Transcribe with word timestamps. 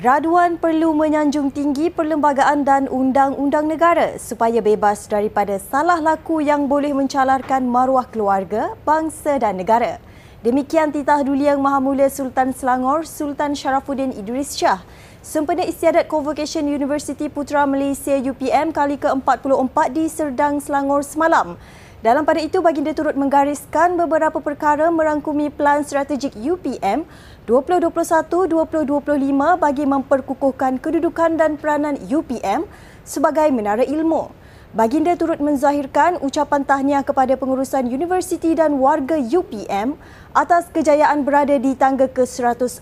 Graduan 0.00 0.56
perlu 0.56 0.96
menyanjung 0.96 1.52
tinggi 1.52 1.92
perlembagaan 1.92 2.64
dan 2.64 2.88
undang-undang 2.88 3.68
negara 3.68 4.16
supaya 4.16 4.64
bebas 4.64 5.04
daripada 5.04 5.60
salah 5.60 6.00
laku 6.00 6.40
yang 6.40 6.72
boleh 6.72 6.96
mencalarkan 6.96 7.68
maruah 7.68 8.08
keluarga, 8.08 8.72
bangsa 8.88 9.36
dan 9.36 9.60
negara. 9.60 10.00
Demikian 10.40 10.88
titah 10.88 11.20
Duli 11.20 11.44
Yang 11.44 11.60
Maha 11.60 11.84
Mulia 11.84 12.08
Sultan 12.08 12.56
Selangor, 12.56 13.04
Sultan 13.04 13.52
Sharafuddin 13.52 14.16
Idris 14.16 14.56
Shah, 14.56 14.80
sempena 15.20 15.68
istiadat 15.68 16.08
Convocation 16.08 16.64
University 16.64 17.28
Putra 17.28 17.68
Malaysia 17.68 18.16
UPM 18.16 18.72
kali 18.72 18.96
ke-44 18.96 19.76
di 19.92 20.08
Serdang, 20.08 20.64
Selangor 20.64 21.04
semalam. 21.04 21.60
Dalam 22.00 22.24
pada 22.24 22.40
itu, 22.40 22.64
baginda 22.64 22.96
turut 22.96 23.12
menggariskan 23.12 23.92
beberapa 24.00 24.40
perkara 24.40 24.88
merangkumi 24.88 25.52
pelan 25.52 25.84
strategik 25.84 26.32
UPM 26.32 27.04
2021-2025 27.44 29.04
bagi 29.60 29.84
memperkukuhkan 29.84 30.80
kedudukan 30.80 31.36
dan 31.36 31.60
peranan 31.60 32.00
UPM 32.00 32.64
sebagai 33.04 33.52
menara 33.52 33.84
ilmu. 33.84 34.32
Baginda 34.72 35.12
turut 35.12 35.44
menzahirkan 35.44 36.16
ucapan 36.24 36.64
tahniah 36.64 37.04
kepada 37.04 37.36
pengurusan 37.36 37.84
universiti 37.84 38.56
dan 38.56 38.80
warga 38.80 39.20
UPM 39.20 40.00
atas 40.32 40.72
kejayaan 40.72 41.20
berada 41.20 41.60
di 41.60 41.76
tangga 41.76 42.08
ke-143 42.08 42.80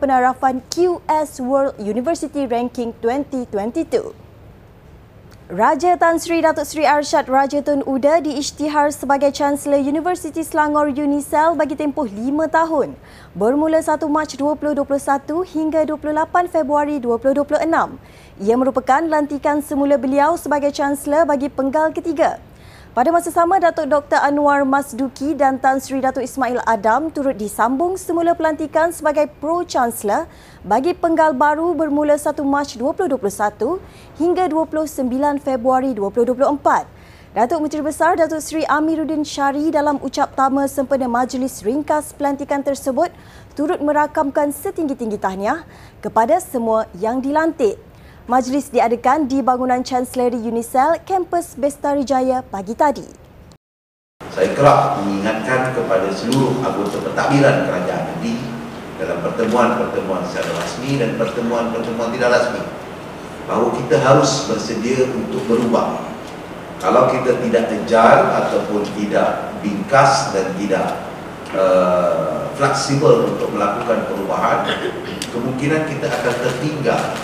penarafan 0.00 0.64
QS 0.72 1.44
World 1.44 1.76
University 1.76 2.48
Ranking 2.48 2.96
2022. 3.04 4.27
Raja 5.48 5.96
Tan 5.96 6.20
Sri 6.20 6.44
Datuk 6.44 6.68
Seri 6.68 6.84
Arshad 6.84 7.24
Raja 7.24 7.64
Tun 7.64 7.80
Uda 7.88 8.20
diisytihar 8.20 8.92
sebagai 8.92 9.32
Chancellor 9.32 9.80
Universiti 9.80 10.44
Selangor 10.44 10.92
Unicel 10.92 11.56
bagi 11.56 11.72
tempoh 11.72 12.04
lima 12.04 12.44
tahun 12.52 12.92
bermula 13.32 13.80
1 13.80 13.96
Mac 14.12 14.28
2021 14.36 14.84
hingga 15.48 15.88
28 15.88 16.52
Februari 16.52 17.00
2026. 17.00 17.64
Ia 18.44 18.54
merupakan 18.60 19.00
lantikan 19.00 19.64
semula 19.64 19.96
beliau 19.96 20.36
sebagai 20.36 20.68
Chancellor 20.68 21.24
bagi 21.24 21.48
penggal 21.48 21.96
ketiga. 21.96 22.36
Pada 22.98 23.14
masa 23.14 23.30
sama, 23.30 23.62
Datuk 23.62 23.86
Dr. 23.86 24.18
Anwar 24.18 24.66
Masduki 24.66 25.30
dan 25.30 25.62
Tan 25.62 25.78
Sri 25.78 26.02
Datuk 26.02 26.18
Ismail 26.18 26.58
Adam 26.66 27.14
turut 27.14 27.38
disambung 27.38 27.94
semula 27.94 28.34
pelantikan 28.34 28.90
sebagai 28.90 29.30
Pro-Chancellor 29.38 30.26
bagi 30.66 30.98
penggal 30.98 31.30
baru 31.30 31.78
bermula 31.78 32.18
1 32.18 32.34
Mac 32.42 32.74
2021 32.74 33.78
hingga 34.18 34.50
29 34.50 35.14
Februari 35.38 35.94
2024. 35.94 37.38
Datuk 37.38 37.62
Menteri 37.62 37.86
Besar 37.86 38.18
Datuk 38.18 38.42
Seri 38.42 38.66
Amiruddin 38.66 39.22
Syari 39.22 39.70
dalam 39.70 40.02
ucap 40.02 40.34
tama 40.34 40.66
sempena 40.66 41.06
majlis 41.06 41.62
ringkas 41.62 42.10
pelantikan 42.18 42.66
tersebut 42.66 43.14
turut 43.54 43.78
merakamkan 43.78 44.50
setinggi-tinggi 44.50 45.22
tahniah 45.22 45.62
kepada 46.02 46.42
semua 46.42 46.90
yang 46.98 47.22
dilantik. 47.22 47.78
Majlis 48.28 48.68
diadakan 48.68 49.24
di 49.24 49.40
bangunan 49.40 49.80
Chancellery 49.80 50.36
Unicel, 50.52 51.00
kampus 51.08 51.56
Bestari 51.56 52.04
Jaya 52.04 52.44
pagi 52.44 52.76
tadi. 52.76 53.08
Saya 54.28 54.52
kerap 54.52 55.00
mengingatkan 55.00 55.72
kepada 55.72 56.12
seluruh 56.12 56.60
anggota 56.60 57.00
pentadbiran 57.08 57.64
kerajaan 57.64 58.04
negeri 58.12 58.36
dalam 59.00 59.24
pertemuan-pertemuan 59.24 60.28
secara 60.28 60.60
rasmi 60.60 61.00
dan 61.00 61.16
pertemuan-pertemuan 61.16 62.12
tidak 62.12 62.36
rasmi 62.36 62.60
bahawa 63.48 63.72
kita 63.80 63.96
harus 63.96 64.44
bersedia 64.44 65.08
untuk 65.08 65.48
berubah. 65.48 65.96
Kalau 66.84 67.08
kita 67.08 67.40
tidak 67.40 67.64
kejar 67.72 68.44
ataupun 68.44 68.84
tidak 68.92 69.56
bingkas 69.64 70.36
dan 70.36 70.52
tidak 70.60 71.00
uh, 71.56 72.44
fleksibel 72.60 73.24
untuk 73.24 73.56
melakukan 73.56 74.04
perubahan, 74.04 74.68
kemungkinan 75.32 75.88
kita 75.88 76.12
akan 76.12 76.34
tertinggal 76.44 77.16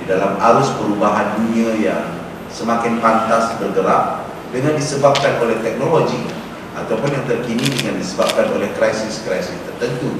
di 0.00 0.04
dalam 0.08 0.40
arus 0.40 0.72
perubahan 0.80 1.36
dunia 1.36 1.76
yang 1.76 2.04
semakin 2.48 2.98
pantas 3.04 3.54
bergerak 3.60 4.24
dengan 4.50 4.74
disebabkan 4.74 5.38
oleh 5.44 5.60
teknologi 5.60 6.24
ataupun 6.72 7.12
yang 7.12 7.24
terkini 7.28 7.62
dengan 7.68 8.00
disebabkan 8.00 8.48
oleh 8.56 8.72
krisis-krisis 8.74 9.54
tertentu 9.68 10.16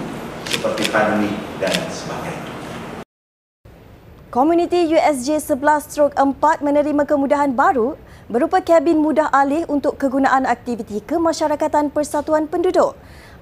seperti 0.46 0.84
pandemik 0.92 1.34
dan 1.58 1.72
sebagainya. 1.88 2.50
Komuniti 4.30 4.86
USJ 4.86 5.42
11-4 5.42 6.14
menerima 6.62 7.02
kemudahan 7.02 7.50
baru 7.50 7.98
berupa 8.30 8.62
kabin 8.62 9.02
mudah 9.02 9.26
alih 9.34 9.66
untuk 9.66 9.98
kegunaan 9.98 10.46
aktiviti 10.46 11.02
kemasyarakatan 11.02 11.90
Persatuan 11.90 12.46
Penduduk. 12.46 12.94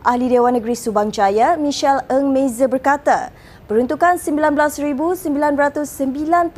Ahli 0.07 0.31
Dewan 0.31 0.55
Negeri 0.55 0.79
Subang 0.79 1.11
Jaya, 1.11 1.59
Michelle 1.59 2.07
Eng 2.07 2.31
Meza 2.31 2.71
berkata, 2.71 3.35
peruntukan 3.67 4.15
RM19,998 4.15 6.55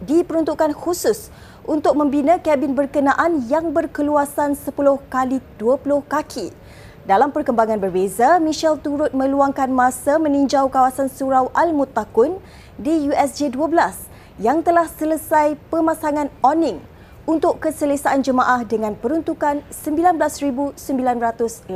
diperuntukkan 0.00 0.72
khusus 0.72 1.28
untuk 1.68 1.92
membina 1.92 2.40
kabin 2.40 2.72
berkenaan 2.72 3.44
yang 3.52 3.68
berkeluasan 3.68 4.56
10 4.56 4.64
kali 5.12 5.44
20 5.60 6.08
kaki. 6.08 6.56
Dalam 7.04 7.36
perkembangan 7.36 7.84
berbeza, 7.84 8.40
Michelle 8.40 8.80
turut 8.80 9.12
meluangkan 9.12 9.68
masa 9.68 10.16
meninjau 10.16 10.72
kawasan 10.72 11.12
Surau 11.12 11.52
Al-Mutakun 11.52 12.40
di 12.80 13.12
USJ 13.12 13.52
12 13.52 14.40
yang 14.40 14.64
telah 14.64 14.88
selesai 14.88 15.60
pemasangan 15.68 16.32
awning 16.40 16.80
untuk 17.26 17.58
keselesaan 17.58 18.22
jemaah 18.22 18.62
dengan 18.62 18.94
peruntukan 18.94 19.66
RM19,986. 19.74 21.66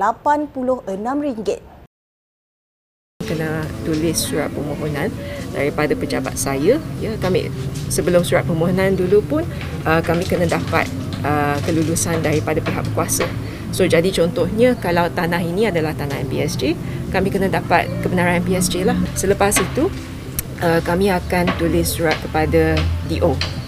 Kena 3.26 3.62
tulis 3.86 4.18
surat 4.18 4.50
permohonan 4.50 5.10
daripada 5.54 5.92
pejabat 5.94 6.38
saya. 6.38 6.78
Ya, 7.02 7.12
kami 7.18 7.50
sebelum 7.90 8.22
surat 8.22 8.46
permohonan 8.46 8.94
dulu 8.94 9.22
pun 9.26 9.42
uh, 9.86 10.00
kami 10.02 10.24
kena 10.26 10.46
dapat 10.46 10.86
uh, 11.26 11.58
kelulusan 11.66 12.22
daripada 12.22 12.62
pihak 12.62 12.86
berkuasa. 12.90 13.26
So 13.70 13.86
jadi 13.86 14.10
contohnya 14.10 14.74
kalau 14.78 15.06
tanah 15.14 15.38
ini 15.46 15.70
adalah 15.70 15.94
tanah 15.94 16.26
MPSJ, 16.26 16.74
kami 17.14 17.30
kena 17.30 17.46
dapat 17.46 17.86
kebenaran 18.02 18.42
MPSJ 18.42 18.82
lah. 18.82 18.98
Selepas 19.14 19.62
itu 19.62 19.86
uh, 20.62 20.80
kami 20.82 21.10
akan 21.10 21.46
tulis 21.54 21.86
surat 21.86 22.18
kepada 22.18 22.74
DO 23.06 23.60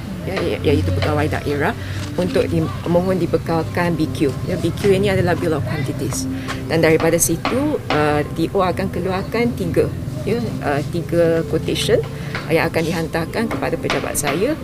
iaitu 0.62 0.90
pegawai 0.94 1.26
daerah 1.28 1.72
untuk 2.14 2.46
di, 2.46 2.62
mohon 2.86 3.18
dibekalkan 3.18 3.98
BQ. 3.98 4.30
Ya, 4.46 4.56
BQ 4.58 4.80
ini 4.94 5.08
adalah 5.10 5.34
Bill 5.34 5.56
of 5.56 5.64
Quantities. 5.66 6.26
Dan 6.70 6.84
daripada 6.84 7.18
situ, 7.18 7.78
uh, 7.90 8.20
DO 8.36 8.58
akan 8.58 8.86
keluarkan 8.92 9.52
tiga, 9.58 9.90
ya, 10.22 10.38
uh, 10.62 10.80
tiga 10.94 11.42
quotation 11.50 11.98
yang 12.50 12.68
akan 12.68 12.82
dihantarkan 12.84 13.44
kepada 13.48 13.74
pejabat 13.78 14.14
saya. 14.14 14.54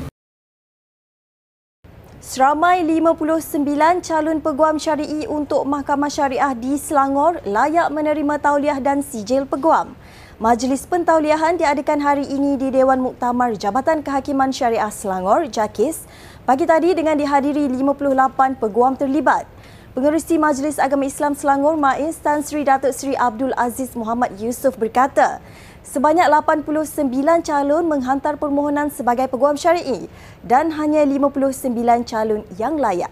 Seramai 2.28 2.84
59 2.84 3.64
calon 4.04 4.38
peguam 4.44 4.76
syari'i 4.76 5.24
untuk 5.24 5.64
Mahkamah 5.64 6.12
Syariah 6.12 6.52
di 6.52 6.76
Selangor 6.76 7.40
layak 7.48 7.88
menerima 7.88 8.36
tauliah 8.36 8.76
dan 8.84 9.00
sijil 9.00 9.48
peguam. 9.48 9.96
Majlis 10.38 10.86
pentauliahan 10.86 11.58
diadakan 11.58 11.98
hari 11.98 12.22
ini 12.22 12.54
di 12.54 12.70
Dewan 12.70 13.02
Muktamar 13.02 13.58
Jabatan 13.58 14.06
Kehakiman 14.06 14.54
Syariah 14.54 14.86
Selangor, 14.86 15.50
JAKIS, 15.50 16.06
pagi 16.46 16.62
tadi 16.62 16.94
dengan 16.94 17.18
dihadiri 17.18 17.66
58 17.66 18.54
peguam 18.62 18.94
terlibat. 18.94 19.50
Pengerusi 19.98 20.38
Majlis 20.38 20.78
Agama 20.78 21.10
Islam 21.10 21.34
Selangor, 21.34 21.74
MAIS 21.74 22.22
Tan 22.22 22.46
Sri 22.46 22.62
Datuk 22.62 22.94
Sri 22.94 23.18
Abdul 23.18 23.50
Aziz 23.58 23.98
Muhammad 23.98 24.38
Yusof 24.38 24.78
berkata, 24.78 25.42
sebanyak 25.82 26.30
89 26.30 27.10
calon 27.42 27.90
menghantar 27.90 28.38
permohonan 28.38 28.94
sebagai 28.94 29.26
peguam 29.26 29.58
syari'i 29.58 30.06
dan 30.46 30.70
hanya 30.78 31.02
59 31.02 31.74
calon 32.06 32.46
yang 32.54 32.78
layak. 32.78 33.10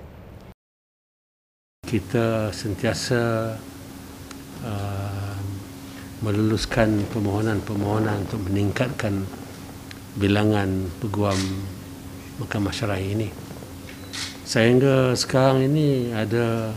Kita 1.91 2.55
sentiasa 2.55 3.51
uh, 4.63 5.26
meluluskan 6.25 7.05
permohonan-permohonan 7.13 8.25
untuk 8.25 8.41
meningkatkan 8.49 9.29
bilangan 10.17 10.89
peguam 11.01 11.37
mahkamah 12.41 12.73
syar'i 12.73 13.13
ini. 13.13 13.29
Sehingga 14.47 15.13
sekarang 15.13 15.69
ini 15.69 16.15
ada 16.15 16.73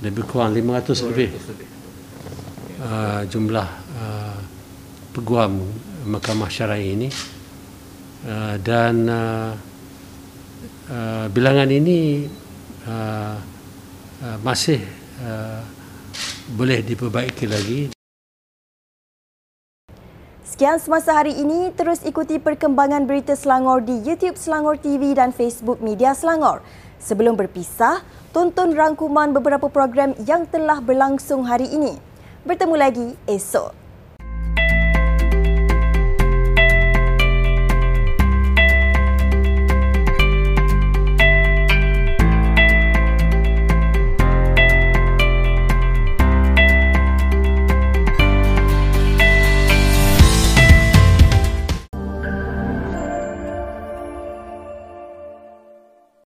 lebih 0.00 0.24
kurang 0.24 0.56
500 0.56 1.08
lebih 1.12 1.30
uh, 2.80 3.22
jumlah 3.28 3.68
uh, 3.98 4.38
peguam 5.12 5.60
mahkamah 6.08 6.48
syar'i 6.48 6.96
ini 6.96 7.08
uh, 8.24 8.56
dan 8.58 8.94
uh, 9.06 9.52
uh, 10.90 11.26
bilangan 11.28 11.68
ini 11.68 12.26
uh, 12.88 13.36
uh, 14.22 14.36
masih 14.40 14.80
uh, 15.22 15.62
boleh 16.56 16.82
diperbaiki 16.82 17.46
lagi. 17.46 18.01
Sekian 20.52 20.76
semasa 20.76 21.16
hari 21.16 21.32
ini, 21.32 21.72
terus 21.72 22.04
ikuti 22.04 22.36
perkembangan 22.36 23.08
berita 23.08 23.32
Selangor 23.32 23.80
di 23.80 24.04
YouTube 24.04 24.36
Selangor 24.36 24.76
TV 24.76 25.16
dan 25.16 25.32
Facebook 25.32 25.80
Media 25.80 26.12
Selangor. 26.12 26.60
Sebelum 27.00 27.40
berpisah, 27.40 28.04
tonton 28.36 28.76
rangkuman 28.76 29.32
beberapa 29.32 29.72
program 29.72 30.12
yang 30.28 30.44
telah 30.44 30.84
berlangsung 30.84 31.48
hari 31.48 31.72
ini. 31.72 31.96
Bertemu 32.44 32.76
lagi 32.76 33.16
esok. 33.24 33.81